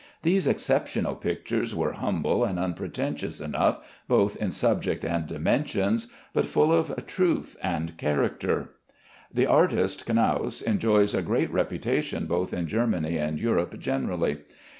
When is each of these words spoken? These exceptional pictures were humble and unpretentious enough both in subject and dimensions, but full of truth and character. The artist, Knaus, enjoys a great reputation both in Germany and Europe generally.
These 0.23 0.47
exceptional 0.47 1.13
pictures 1.13 1.75
were 1.75 1.91
humble 1.91 2.43
and 2.43 2.57
unpretentious 2.57 3.39
enough 3.39 3.77
both 4.07 4.35
in 4.35 4.49
subject 4.49 5.05
and 5.05 5.27
dimensions, 5.27 6.07
but 6.33 6.47
full 6.47 6.73
of 6.73 7.05
truth 7.05 7.55
and 7.61 7.95
character. 7.97 8.71
The 9.31 9.45
artist, 9.45 10.07
Knaus, 10.07 10.63
enjoys 10.63 11.13
a 11.13 11.21
great 11.21 11.51
reputation 11.53 12.25
both 12.25 12.51
in 12.51 12.65
Germany 12.65 13.17
and 13.17 13.39
Europe 13.39 13.77
generally. 13.77 14.37